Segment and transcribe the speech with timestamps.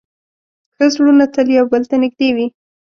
[0.75, 2.47] ښه زړونه تل یو بل ته نږدې وي.